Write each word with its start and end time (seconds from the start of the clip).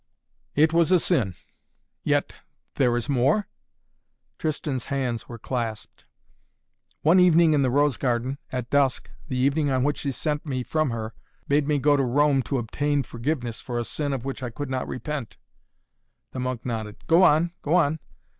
"It 0.55 0.73
was 0.73 0.91
a 0.91 0.97
sin. 0.97 1.35
Yet 2.03 2.33
there 2.77 2.97
is 2.97 3.07
more?" 3.07 3.47
Tristan's 4.39 4.85
hands 4.87 5.29
were 5.29 5.37
clasped. 5.37 6.05
"One 7.03 7.19
evening 7.19 7.53
in 7.53 7.61
the 7.61 7.69
rose 7.69 7.97
garden 7.97 8.39
at 8.51 8.71
dusk 8.71 9.11
the 9.27 9.37
evening 9.37 9.69
on 9.69 9.83
which 9.83 9.99
she 9.99 10.11
sent 10.11 10.43
me 10.43 10.63
from 10.63 10.89
her 10.89 11.13
bade 11.47 11.67
me 11.67 11.77
go 11.77 11.95
to 11.95 12.01
Rome 12.03 12.41
to 12.45 12.57
obtain 12.57 13.03
forgiveness 13.03 13.61
for 13.61 13.77
a 13.77 13.83
sin 13.83 14.11
of 14.11 14.25
which 14.25 14.41
I 14.41 14.49
could 14.49 14.71
not 14.71 14.87
repent." 14.87 15.37
The 16.31 16.39
monk 16.39 16.65
nodded. 16.65 16.95
"Go 17.05 17.21
on! 17.21 17.51
Go 17.61 17.75
on!" 17.75 17.99